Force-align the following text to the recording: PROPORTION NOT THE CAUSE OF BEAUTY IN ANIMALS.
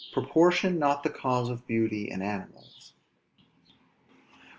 PROPORTION 0.13 0.79
NOT 0.79 1.03
THE 1.03 1.11
CAUSE 1.11 1.49
OF 1.51 1.67
BEAUTY 1.67 2.09
IN 2.09 2.23
ANIMALS. 2.23 2.93